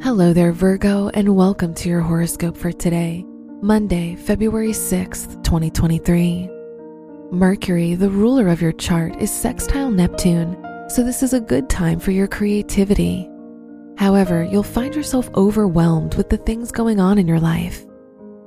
Hello 0.00 0.32
there, 0.32 0.52
Virgo, 0.52 1.08
and 1.12 1.34
welcome 1.34 1.74
to 1.74 1.88
your 1.88 2.00
horoscope 2.00 2.56
for 2.56 2.70
today, 2.70 3.24
Monday, 3.60 4.14
February 4.14 4.70
6th, 4.70 5.42
2023. 5.42 6.48
Mercury, 7.32 7.96
the 7.96 8.08
ruler 8.08 8.46
of 8.46 8.62
your 8.62 8.70
chart, 8.70 9.20
is 9.20 9.28
sextile 9.32 9.90
Neptune, 9.90 10.56
so 10.88 11.02
this 11.02 11.24
is 11.24 11.32
a 11.32 11.40
good 11.40 11.68
time 11.68 11.98
for 11.98 12.12
your 12.12 12.28
creativity. 12.28 13.28
However, 13.96 14.44
you'll 14.44 14.62
find 14.62 14.94
yourself 14.94 15.28
overwhelmed 15.34 16.14
with 16.14 16.30
the 16.30 16.38
things 16.38 16.70
going 16.70 17.00
on 17.00 17.18
in 17.18 17.26
your 17.26 17.40
life. 17.40 17.84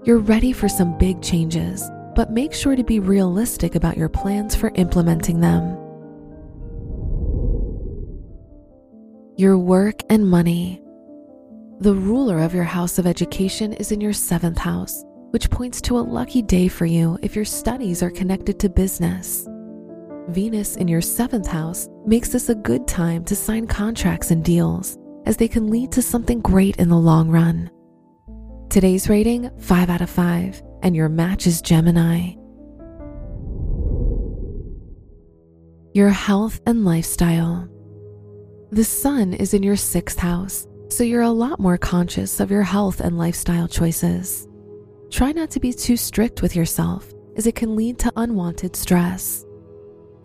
You're 0.06 0.20
ready 0.20 0.54
for 0.54 0.70
some 0.70 0.98
big 0.98 1.22
changes, 1.22 1.84
but 2.16 2.32
make 2.32 2.54
sure 2.54 2.78
to 2.78 2.84
be 2.84 3.02
realistic 3.02 3.76
about 3.76 3.98
your 3.98 4.10
plans 4.10 4.56
for 4.56 4.72
implementing 4.76 5.42
them. 5.42 5.78
Your 9.36 9.58
work 9.58 10.02
and 10.10 10.30
money. 10.30 10.81
The 11.82 11.96
ruler 11.96 12.44
of 12.44 12.54
your 12.54 12.64
house 12.64 13.00
of 13.00 13.08
education 13.08 13.74
is 13.74 13.92
in 13.92 14.00
your 14.00 14.14
seventh 14.14 14.60
house, 14.60 15.04
which 15.32 15.50
points 15.50 15.82
to 15.82 15.98
a 15.98 16.00
lucky 16.00 16.44
day 16.44 16.68
for 16.68 16.86
you 16.86 17.18
if 17.24 17.36
your 17.36 17.44
studies 17.44 18.04
are 18.04 18.12
connected 18.12 18.60
to 18.60 18.70
business. 18.70 19.48
Venus 20.28 20.76
in 20.76 20.88
your 20.88 21.02
seventh 21.02 21.48
house 21.48 21.90
makes 22.06 22.30
this 22.30 22.50
a 22.50 22.54
good 22.54 22.88
time 22.88 23.26
to 23.26 23.36
sign 23.36 23.66
contracts 23.66 24.30
and 24.30 24.46
deals, 24.46 24.96
as 25.26 25.38
they 25.38 25.48
can 25.48 25.72
lead 25.72 25.92
to 25.94 26.04
something 26.04 26.40
great 26.40 26.76
in 26.76 26.88
the 26.88 26.96
long 26.96 27.30
run. 27.30 27.68
Today's 28.70 29.10
rating 29.10 29.50
5 29.58 29.90
out 29.90 30.02
of 30.02 30.10
5, 30.12 30.62
and 30.84 30.96
your 30.96 31.10
match 31.10 31.48
is 31.48 31.64
Gemini. 31.64 32.34
Your 35.96 36.10
health 36.10 36.62
and 36.68 36.86
lifestyle. 36.86 37.68
The 38.70 38.84
sun 38.84 39.34
is 39.34 39.56
in 39.56 39.64
your 39.64 39.78
sixth 39.78 40.20
house, 40.20 40.68
so 40.92 41.04
you're 41.06 41.22
a 41.22 41.30
lot 41.30 41.60
more 41.60 41.78
conscious 41.78 42.42
of 42.42 42.52
your 42.52 42.64
health 42.64 43.00
and 43.00 43.18
lifestyle 43.18 43.68
choices. 43.68 44.48
Try 45.10 45.32
not 45.32 45.50
to 45.52 45.60
be 45.60 45.72
too 45.72 45.96
strict 45.96 46.42
with 46.42 46.54
yourself, 46.56 47.14
as 47.38 47.48
it 47.48 47.56
can 47.56 47.78
lead 47.78 47.98
to 48.00 48.12
unwanted 48.18 48.76
stress. 48.76 49.46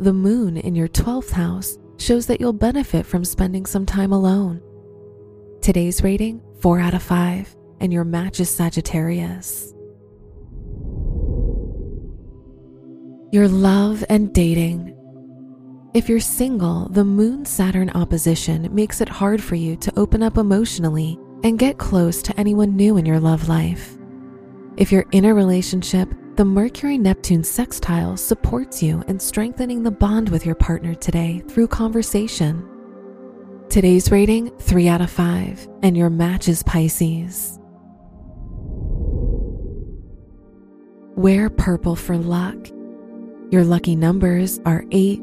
The 0.01 0.13
moon 0.13 0.57
in 0.57 0.75
your 0.75 0.89
12th 0.89 1.31
house 1.31 1.79
shows 1.99 2.27
that 2.27 2.41
you'll 2.41 2.53
benefit 2.53 3.07
from 3.07 3.25
spending 3.25 3.65
some 3.65 3.87
time 3.87 4.13
alone. 4.13 4.61
Today's 5.63 6.03
rating 6.03 6.43
4 6.61 6.81
out 6.81 6.95
of 6.95 7.03
5, 7.03 7.57
and 7.81 7.93
your 7.93 8.05
match 8.05 8.41
is 8.41 8.51
Sagittarius. 8.51 9.73
Your 13.31 13.49
love 13.49 14.05
and 14.09 14.33
dating. 14.35 14.96
If 15.97 16.11
you're 16.11 16.21
single, 16.21 16.91
the 16.91 17.07
Moon 17.07 17.47
Saturn 17.47 17.89
opposition 17.89 18.69
makes 18.71 19.01
it 19.01 19.09
hard 19.09 19.43
for 19.43 19.55
you 19.55 19.77
to 19.77 19.99
open 19.99 20.23
up 20.23 20.37
emotionally 20.37 21.19
and 21.43 21.59
get 21.59 21.79
close 21.79 22.21
to 22.21 22.39
anyone 22.39 22.77
new 22.77 22.99
in 22.99 23.07
your 23.07 23.19
love 23.19 23.49
life. 23.49 23.97
If 24.77 24.93
you're 24.93 25.07
in 25.13 25.25
a 25.25 25.33
relationship, 25.33 26.13
the 26.35 26.45
Mercury 26.45 26.99
Neptune 26.99 27.43
sextile 27.43 28.19
supports 28.19 28.83
you 28.83 29.05
in 29.09 29.19
strengthening 29.19 29.83
the 29.83 29.91
bond 29.91 30.29
with 30.29 30.45
your 30.45 30.55
partner 30.55 30.95
today 30.95 31.43
through 31.49 31.69
conversation. 31.69 32.69
Today's 33.71 34.11
rating 34.11 34.51
3 34.59 34.89
out 34.89 35.01
of 35.01 35.11
5, 35.11 35.67
and 35.83 35.97
your 35.97 36.11
match 36.11 36.47
is 36.47 36.63
Pisces. 36.63 37.59
Wear 41.17 41.49
purple 41.49 41.97
for 41.97 42.19
luck. 42.19 42.69
Your 43.51 43.65
lucky 43.65 43.97
numbers 43.97 44.61
are 44.67 44.85
8, 44.91 45.23